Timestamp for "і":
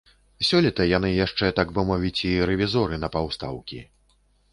2.31-2.31